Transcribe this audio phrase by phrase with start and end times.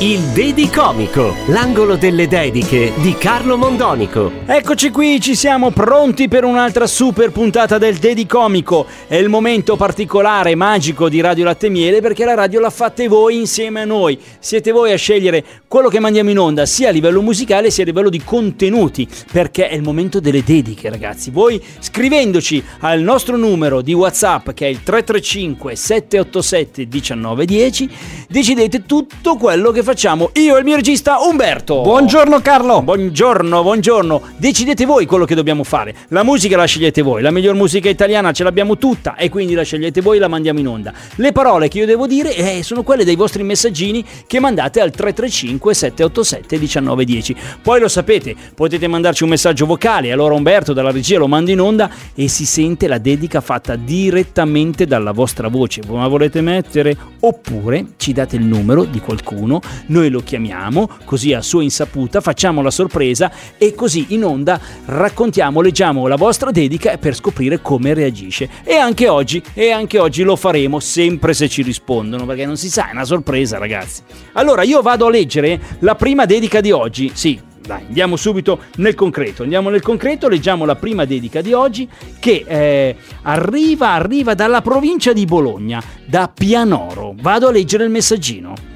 [0.00, 4.30] Il Dedicomico, l'angolo delle dediche di Carlo Mondonico.
[4.44, 8.84] Eccoci qui, ci siamo pronti per un'altra super puntata del Dedicomico.
[9.06, 13.38] È il momento particolare, magico di Radio Latte Miele perché la radio la fate voi
[13.38, 14.20] insieme a noi.
[14.38, 17.86] Siete voi a scegliere quello che mandiamo in onda sia a livello musicale sia a
[17.86, 21.30] livello di contenuti perché è il momento delle dediche ragazzi.
[21.30, 27.90] Voi scrivendoci al nostro numero di WhatsApp che è il 335 787 1910
[28.28, 31.82] decidete tutto quello che facciamo io e il mio regista Umberto.
[31.82, 32.82] Buongiorno Carlo.
[32.82, 34.22] Buongiorno, buongiorno.
[34.36, 35.94] Decidete voi quello che dobbiamo fare.
[36.08, 39.62] La musica la scegliete voi, la miglior musica italiana ce l'abbiamo tutta e quindi la
[39.62, 40.92] scegliete voi e la mandiamo in onda.
[41.14, 44.90] Le parole che io devo dire eh, sono quelle dei vostri messaggini che mandate al
[44.90, 47.36] 335 787 1910.
[47.62, 51.60] Poi lo sapete, potete mandarci un messaggio vocale, allora Umberto dalla regia lo manda in
[51.60, 55.82] onda e si sente la dedica fatta direttamente dalla vostra voce.
[55.88, 56.96] La volete mettere?
[57.20, 62.62] Oppure ci date il numero di qualcuno noi lo chiamiamo così a sua insaputa, facciamo
[62.62, 68.48] la sorpresa e così in onda raccontiamo, leggiamo la vostra dedica per scoprire come reagisce.
[68.64, 72.70] E anche oggi, e anche oggi lo faremo sempre se ci rispondono, perché non si
[72.70, 74.02] sa, è una sorpresa ragazzi.
[74.32, 78.94] Allora io vado a leggere la prima dedica di oggi, sì, dai, andiamo subito nel
[78.94, 79.42] concreto.
[79.42, 81.88] Andiamo nel concreto, leggiamo la prima dedica di oggi
[82.18, 87.14] che eh, arriva, arriva dalla provincia di Bologna, da Pianoro.
[87.20, 88.75] Vado a leggere il messaggino.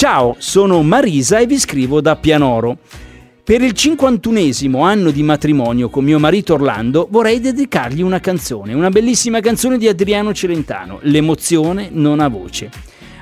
[0.00, 2.78] Ciao, sono Marisa e vi scrivo da Pianoro.
[3.44, 8.88] Per il 51esimo anno di matrimonio con mio marito Orlando vorrei dedicargli una canzone, una
[8.88, 12.70] bellissima canzone di Adriano Celentano, L'emozione non ha voce.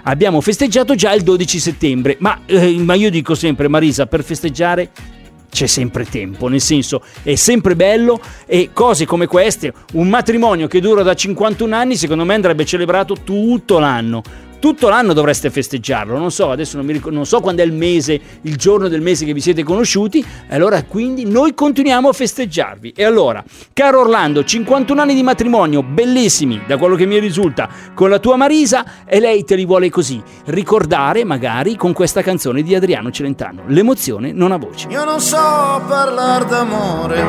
[0.05, 4.91] Abbiamo festeggiato già il 12 settembre, ma, eh, ma io dico sempre Marisa, per festeggiare
[5.51, 10.81] c'è sempre tempo, nel senso è sempre bello e cose come queste, un matrimonio che
[10.81, 14.23] dura da 51 anni, secondo me andrebbe celebrato tutto l'anno
[14.59, 16.19] tutto l'anno dovreste festeggiarlo.
[16.19, 19.01] Non so, adesso non, mi ricordo, non so quando è il mese, il giorno del
[19.01, 20.25] mese che vi siete conosciuti.
[20.49, 22.93] Allora, quindi noi continuiamo a festeggiarvi.
[22.97, 23.43] E allora,
[23.73, 28.37] caro Orlando, 51 anni di matrimonio, bellissimi, da quello che mi risulta, con la tua
[28.37, 33.63] Marisa, e lei te li vuole così ricordare, magari con questa canzone di Adriano Celentano.
[33.67, 34.89] L'emozione non ha voce.
[34.89, 35.37] Io non so
[35.87, 37.23] parlare d'amore,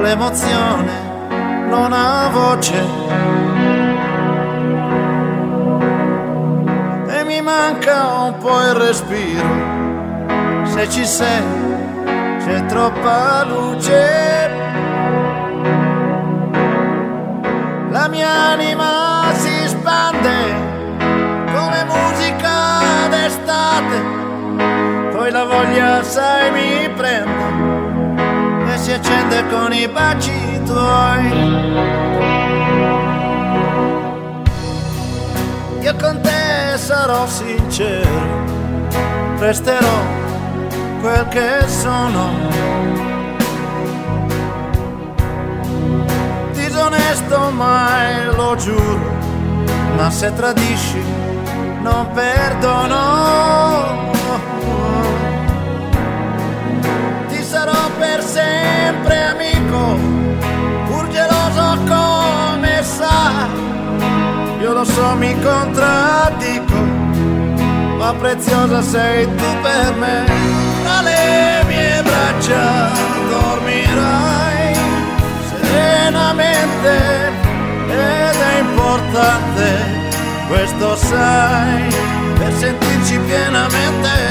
[0.00, 1.12] l'emozione
[1.68, 3.23] non ha voce
[7.44, 9.48] manca un po' il respiro.
[10.64, 11.42] Se ci sei,
[12.38, 14.50] c'è troppa luce.
[17.90, 20.36] La mia anima si spande
[21.52, 23.96] come musica d'estate.
[25.14, 31.52] Poi la voglia, sai, mi prende e si accende con i baci tuoi.
[35.80, 36.23] Io con
[36.84, 38.44] sarò sincero,
[39.38, 39.98] resterò
[41.00, 42.28] quel che sono.
[46.52, 49.16] Disonesto mai lo giuro,
[49.96, 51.02] ma se tradisci
[51.80, 53.00] non perdono.
[57.28, 59.96] Ti sarò per sempre amico,
[60.86, 63.83] pur geloso come sai
[64.74, 66.74] lo so, mi contraddico,
[67.96, 70.24] ma preziosa sei tu per me.
[70.82, 72.90] Tra le mie braccia
[73.30, 74.74] dormirai
[75.48, 76.92] serenamente
[77.88, 79.64] ed è importante,
[80.48, 81.86] questo sai,
[82.38, 84.23] per sentirci pienamente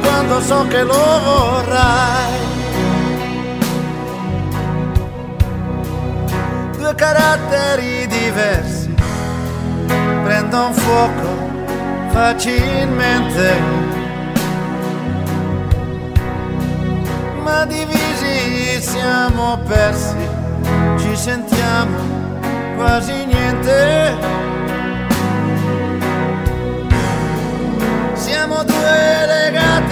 [0.00, 2.38] quando so che lo vorrai.
[6.78, 8.94] Due caratteri diversi
[10.22, 11.52] prendono fuoco
[12.10, 13.58] facilmente,
[17.42, 20.16] ma divisi siamo persi,
[20.98, 21.96] ci sentiamo
[22.76, 24.42] quasi niente
[28.14, 29.83] siamo due legati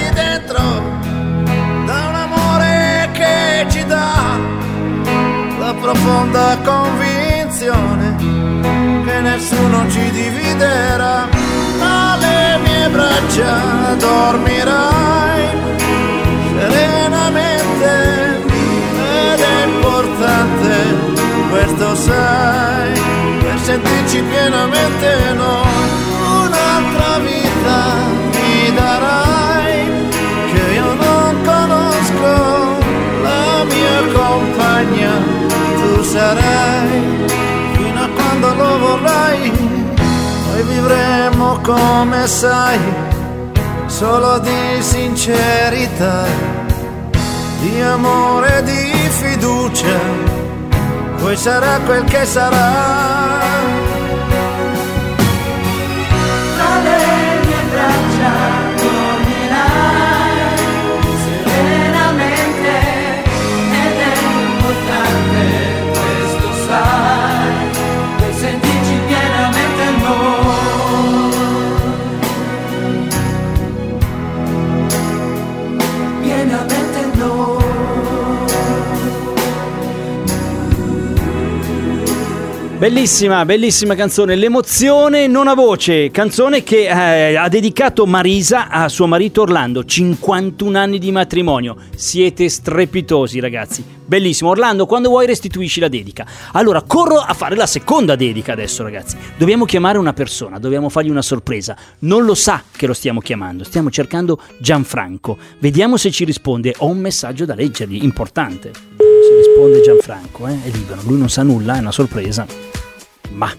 [5.93, 8.17] profonda convinzione
[9.05, 11.29] che nessuno ci dividerà.
[11.79, 12.59] Ma le
[13.99, 15.49] dormirai
[16.56, 17.91] serenamente
[19.33, 20.73] ed è importante,
[21.50, 22.93] questo sai,
[23.41, 26.12] per sentirci pienamente noi,
[41.62, 42.79] come sai,
[43.87, 46.25] solo di sincerità
[47.61, 49.99] di amore e di fiducia,
[51.19, 53.81] poi sarà quel che sarà.
[82.82, 84.34] Bellissima, bellissima canzone.
[84.34, 86.11] L'emozione non ha voce.
[86.11, 89.84] Canzone che eh, ha dedicato Marisa a suo marito Orlando.
[89.84, 91.76] 51 anni di matrimonio.
[91.94, 93.84] Siete strepitosi, ragazzi.
[94.05, 94.50] Bellissimo.
[94.50, 96.26] Orlando, quando vuoi restituisci la dedica.
[96.55, 99.17] Allora, corro a fare la seconda dedica adesso, ragazzi.
[99.37, 101.76] Dobbiamo chiamare una persona, dobbiamo fargli una sorpresa.
[102.00, 103.62] Non lo sa che lo stiamo chiamando.
[103.62, 105.38] Stiamo cercando Gianfranco.
[105.61, 106.75] Vediamo se ci risponde.
[106.78, 108.73] Ho un messaggio da leggergli, importante.
[109.32, 111.00] Se risponde Gianfranco, eh, è libero.
[111.05, 112.46] Lui non sa nulla, è una sorpresa.
[113.31, 113.50] Ma.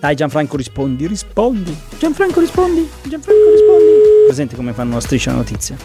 [0.00, 1.76] Dai Gianfranco rispondi, rispondi.
[1.96, 3.92] Gianfranco rispondi, Gianfranco rispondi.
[4.26, 5.76] Presente come fanno la striscia la notizia.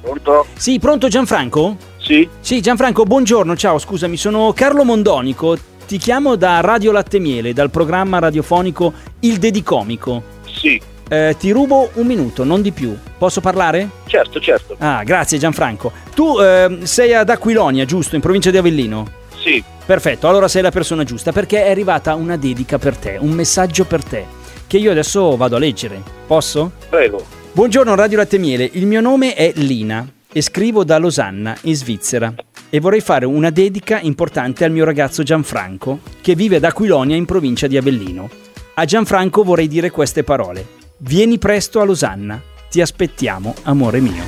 [0.00, 0.46] Pronto?
[0.56, 1.76] Sì, pronto Gianfranco?
[1.98, 2.28] Sì?
[2.40, 5.56] Sì, Gianfranco, buongiorno, ciao, scusami, sono Carlo Mondonico.
[5.86, 10.20] Ti chiamo da Radio Latte Miele, dal programma radiofonico Il Dedicomico.
[10.46, 10.80] Sì.
[11.08, 12.96] Eh, ti rubo un minuto, non di più.
[13.18, 13.88] Posso parlare?
[14.06, 14.76] Certo, certo.
[14.78, 15.92] Ah, grazie Gianfranco.
[16.14, 19.22] Tu eh, sei ad Aquilonia, giusto, in provincia di Avellino?
[19.38, 19.62] Sì.
[19.84, 23.84] Perfetto, allora sei la persona giusta perché è arrivata una dedica per te, un messaggio
[23.84, 24.24] per te,
[24.66, 26.02] che io adesso vado a leggere.
[26.26, 26.72] Posso?
[26.88, 27.22] Prego.
[27.52, 32.32] Buongiorno Radio Latte Miele, il mio nome è Lina e scrivo da Losanna, in Svizzera.
[32.70, 37.26] E vorrei fare una dedica importante al mio ragazzo Gianfranco, che vive ad Aquilonia in
[37.26, 38.28] provincia di Avellino.
[38.74, 40.82] A Gianfranco vorrei dire queste parole.
[41.06, 42.40] Vieni presto a Losanna,
[42.70, 44.24] ti aspettiamo, amore mio.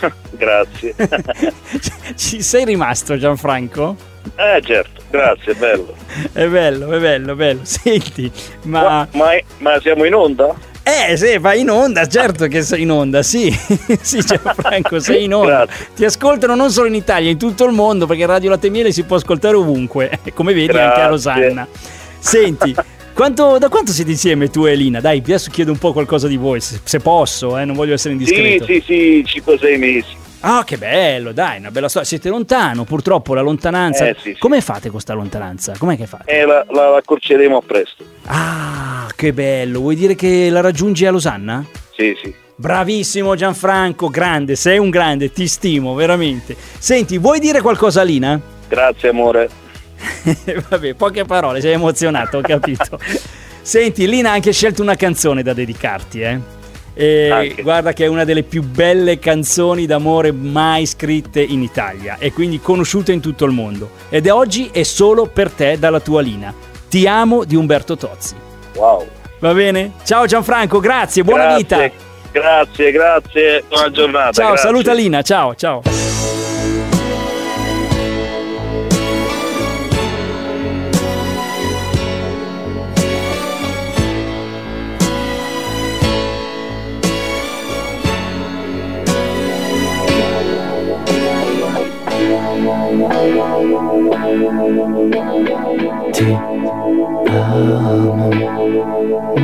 [0.30, 0.94] Grazie.
[2.16, 3.96] Ci sei rimasto Gianfranco?
[4.36, 5.94] eh certo, grazie, bello.
[6.32, 7.60] È bello, è bello, è bello.
[7.68, 8.32] Senti,
[8.62, 8.82] ma...
[8.82, 10.54] Ma, ma, ma siamo in onda?
[10.82, 13.54] Eh, sì, vai in onda, certo che sei in onda, sì.
[14.00, 15.66] sì, Gianfranco, sei in onda.
[15.66, 15.88] Grazie.
[15.96, 19.02] Ti ascoltano non solo in Italia, in tutto il mondo, perché Radio Latte Miele si
[19.02, 21.10] può ascoltare ovunque, come vedi anche a Grazie.
[21.10, 21.68] Losanna.
[22.18, 22.74] Senti,
[23.20, 24.98] quanto- da quanto siete insieme tu e Elina?
[24.98, 28.14] Dai, adesso chiedo un po' qualcosa di voi, se, se posso, eh, non voglio essere
[28.16, 28.64] Sì, indiscreto.
[28.64, 30.16] sì, sì, 5-6 mesi.
[30.40, 32.08] Ah, che bello, dai, una bella storia.
[32.08, 34.06] Siete lontano, purtroppo la lontananza.
[34.06, 34.38] Eh, sì, sì.
[34.38, 35.74] Come fate con questa lontananza?
[35.76, 36.30] Com'è che fate?
[36.30, 38.02] E la, la accorceremo a presto.
[38.24, 39.80] Ah, che bello.
[39.80, 41.62] Vuoi dire che la raggiungi a Losanna?
[41.94, 42.32] Sì, sì.
[42.56, 46.56] Bravissimo Gianfranco, grande, sei un grande, ti stimo veramente.
[46.78, 48.40] Senti, vuoi dire qualcosa a Lina?
[48.66, 49.59] Grazie amore.
[50.68, 52.98] Vabbè, poche parole, sei emozionato, ho capito.
[53.62, 56.40] Senti, Lina ha anche scelto una canzone da dedicarti, eh.
[56.92, 57.62] E Anche.
[57.62, 62.60] guarda che è una delle più belle canzoni d'amore mai scritte in Italia e quindi
[62.60, 63.90] conosciute in tutto il mondo.
[64.08, 66.52] Ed è oggi è solo per te dalla tua Lina.
[66.88, 68.34] Ti amo di Umberto Tozzi.
[68.74, 69.06] Wow.
[69.38, 69.92] Va bene?
[70.04, 72.08] Ciao Gianfranco, grazie, buona Grazie, vita.
[72.32, 74.32] Grazie, grazie, buona giornata.
[74.32, 74.68] Ciao, grazie.
[74.68, 76.09] saluta Lina, ciao, ciao.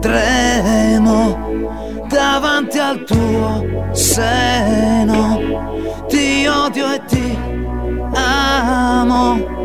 [0.00, 5.40] tremo davanti al tuo seno
[6.08, 7.38] ti odio e ti
[8.12, 9.56] amo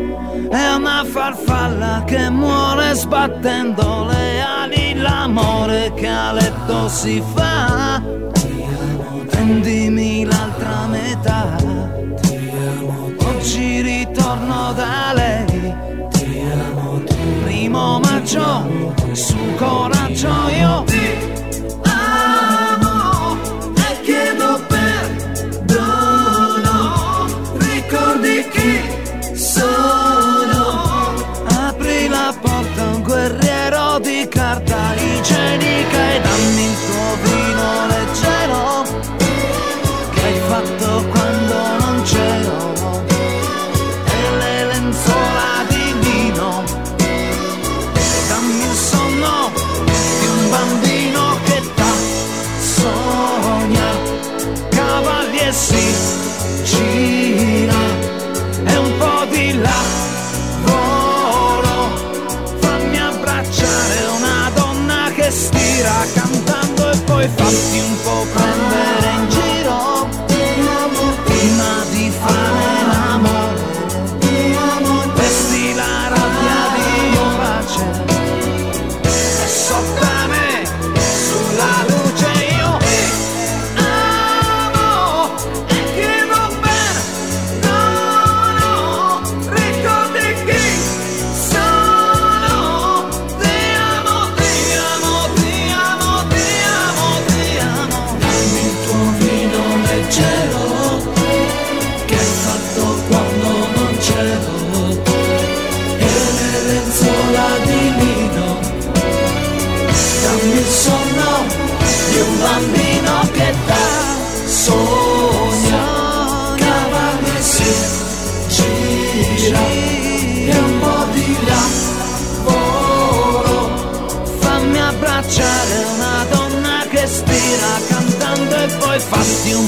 [0.52, 8.02] è una farfalla che muore sbattendo le ali l'amore che a letto si fa.
[9.30, 11.56] Prendimi l'altra metà.
[13.18, 15.74] Oggi ritorno da lei.
[17.44, 20.84] Primo maggio, su coraggio 照耀。
[68.22, 69.51] open, but ain't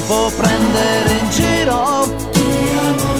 [0.07, 2.07] po' prendere in giro.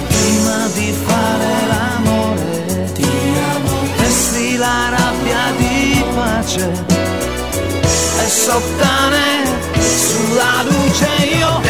[0.09, 3.09] Prima di fare l'amore ti
[3.55, 3.83] amo.
[4.57, 6.71] La rabbia di pace
[8.25, 9.45] e sottane
[9.81, 11.09] sulla luce.
[11.37, 11.61] Io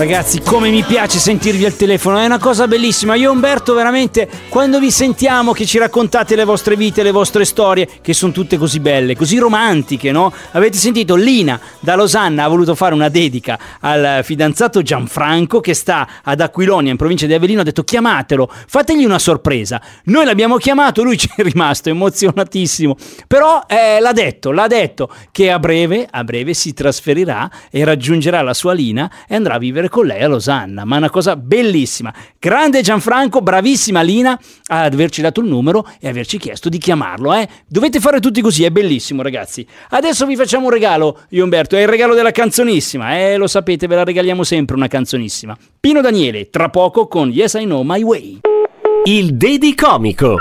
[0.00, 3.16] Ragazzi, come mi piace sentirvi al telefono, è una cosa bellissima.
[3.16, 7.86] Io Umberto, veramente, quando vi sentiamo che ci raccontate le vostre vite, le vostre storie,
[8.00, 10.32] che sono tutte così belle, così romantiche, no?
[10.52, 11.16] Avete sentito?
[11.16, 16.92] Lina da Losanna ha voluto fare una dedica al fidanzato Gianfranco che sta ad Aquilonia,
[16.92, 17.60] in provincia di Avellino.
[17.60, 19.82] Ha detto chiamatelo, fategli una sorpresa.
[20.04, 22.96] Noi l'abbiamo chiamato, lui ci è rimasto emozionatissimo.
[23.26, 28.40] Però eh, l'ha detto, l'ha detto che a breve, a breve si trasferirà e raggiungerà
[28.40, 30.86] la sua Lina e andrà a vivere con lei a Losanna.
[30.86, 32.14] Ma è una cosa bellissima.
[32.38, 37.34] Grande Gianfranco, bravissima Lina ad averci dato il numero e averci chiesto di chiamarlo.
[37.34, 37.46] Eh?
[37.66, 39.66] Dovete fare tutti così, è bellissimo ragazzi.
[39.90, 43.18] Adesso vi facciamo un regalo, io Umberto, è il regalo della canzonissima.
[43.18, 45.54] Eh, lo sapete, ve la regaliamo sempre una canzonissima.
[45.78, 48.40] Pino Daniele, tra poco con Yes I Know My Way.
[49.04, 50.36] Il Dedi Comico.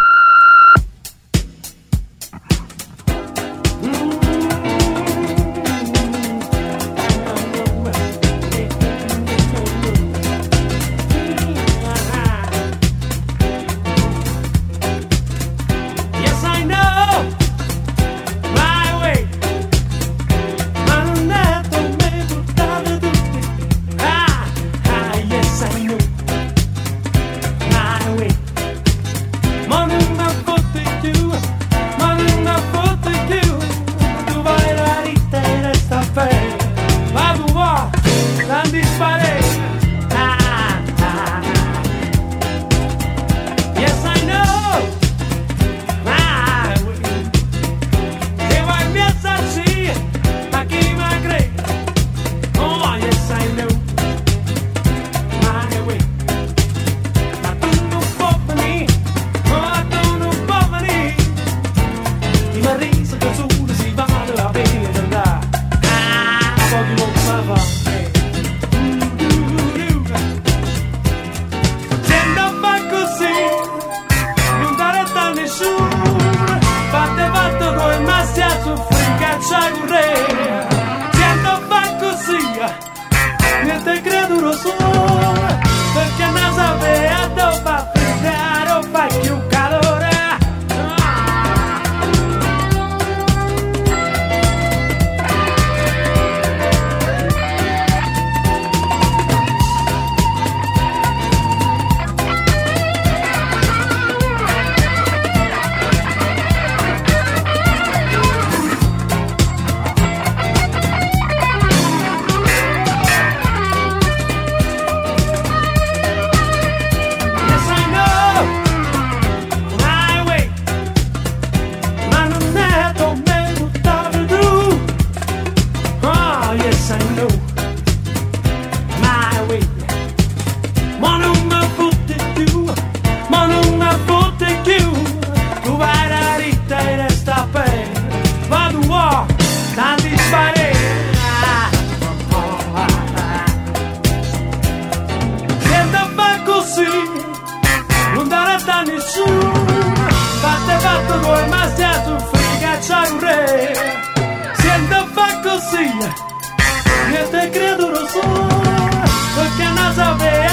[160.00, 160.49] Perché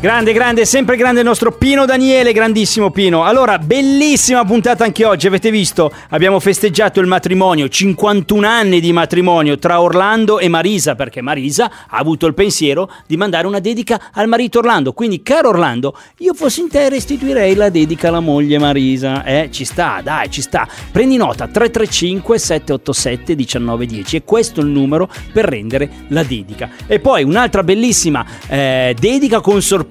[0.00, 3.24] Grande, grande, sempre grande il nostro Pino Daniele, grandissimo Pino.
[3.24, 5.92] Allora, bellissima puntata anche oggi, avete visto?
[6.08, 11.98] Abbiamo festeggiato il matrimonio, 51 anni di matrimonio tra Orlando e Marisa, perché Marisa ha
[11.98, 14.94] avuto il pensiero di mandare una dedica al marito Orlando.
[14.94, 19.22] Quindi, caro Orlando, io fossi in te restituirei la dedica alla moglie Marisa.
[19.22, 20.66] Eh, ci sta, dai, ci sta.
[20.90, 26.70] Prendi nota, 335 787 1910 e questo è il numero per rendere la dedica.
[26.86, 29.88] E poi un'altra bellissima eh, dedica con sorpresa.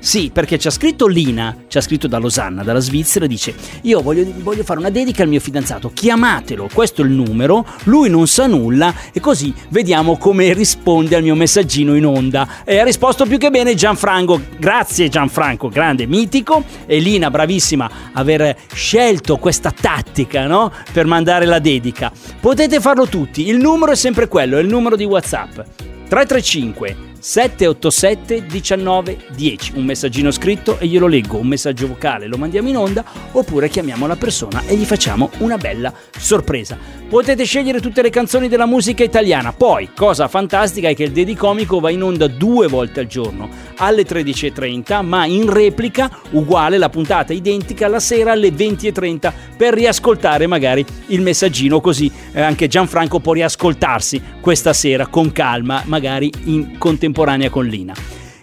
[0.00, 4.02] Sì, perché ci ha scritto Lina, ci ha scritto da Losanna, dalla Svizzera, dice io
[4.02, 8.26] voglio, voglio fare una dedica al mio fidanzato, chiamatelo, questo è il numero, lui non
[8.26, 12.64] sa nulla e così vediamo come risponde al mio messaggino in onda.
[12.64, 18.56] E ha risposto più che bene Gianfranco, grazie Gianfranco, grande, mitico, e Lina, bravissima, aver
[18.72, 20.72] scelto questa tattica, no?
[20.92, 22.10] Per mandare la dedica.
[22.40, 25.60] Potete farlo tutti, il numero è sempre quello, è il numero di WhatsApp.
[26.08, 31.38] 335 787 1910 un messaggino scritto e glielo leggo.
[31.38, 35.56] Un messaggio vocale lo mandiamo in onda oppure chiamiamo la persona e gli facciamo una
[35.56, 36.78] bella sorpresa.
[37.08, 39.52] Potete scegliere tutte le canzoni della musica italiana.
[39.52, 43.48] Poi cosa fantastica è che il Dedicomico va in onda due volte al giorno.
[43.76, 50.46] Alle 13.30 ma in replica uguale la puntata identica la sera alle 20.30 per riascoltare
[50.46, 56.78] magari il messaggino così eh, anche Gianfranco può riascoltarsi questa sera con calma magari in
[57.06, 57.94] contemporanea con Lina.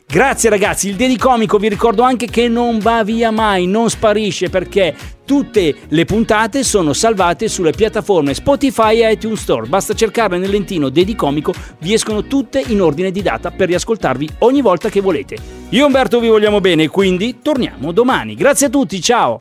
[0.06, 4.96] Grazie ragazzi, il Dedicomico vi ricordo anche che non va via mai, non sparisce perché
[5.26, 9.68] tutte le puntate sono salvate sulle piattaforme Spotify e iTunes Store.
[9.68, 14.62] Basta cercarle nel lentino Dedicomico, vi escono tutte in ordine di data per riascoltarvi ogni
[14.62, 15.38] volta che volete.
[15.70, 18.36] Io Umberto vi vogliamo bene, quindi torniamo domani.
[18.36, 19.40] Grazie a tutti, ciao!